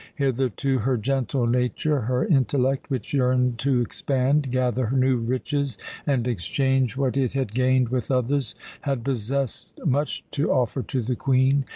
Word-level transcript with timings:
Hitherto 0.15 0.79
her 0.79 0.97
gentle 0.97 1.45
nature, 1.45 1.99
her 2.01 2.25
intellect, 2.25 2.89
which 2.89 3.13
yearned 3.13 3.59
to 3.59 3.81
expand, 3.81 4.51
gather 4.51 4.89
new 4.89 5.17
riches, 5.17 5.77
and 6.07 6.27
exchange 6.27 6.97
what 6.97 7.15
it 7.15 7.33
had 7.33 7.53
gained 7.53 7.89
with 7.89 8.09
others, 8.09 8.55
had 8.81 9.03
possessed 9.03 9.79
much 9.85 10.23
to 10.31 10.51
offer 10.51 10.81
to 10.81 11.03
the 11.03 11.15
Queen. 11.15 11.65